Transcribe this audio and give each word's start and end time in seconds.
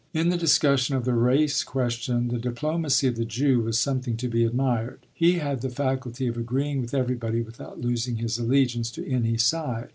In 0.15 0.29
the 0.29 0.35
discussion 0.37 0.95
of 0.95 1.05
the 1.05 1.13
race 1.13 1.63
question 1.63 2.29
the 2.29 2.39
diplomacy 2.39 3.05
of 3.05 3.17
the 3.17 3.23
Jew 3.23 3.59
was 3.61 3.77
something 3.77 4.17
to 4.17 4.27
be 4.27 4.43
admired; 4.43 5.05
he 5.13 5.33
had 5.33 5.61
the 5.61 5.69
faculty 5.69 6.25
of 6.25 6.37
agreeing 6.37 6.81
with 6.81 6.95
everybody 6.95 7.43
without 7.43 7.79
losing 7.79 8.15
his 8.15 8.39
allegiance 8.39 8.89
to 8.93 9.07
any 9.07 9.37
side. 9.37 9.89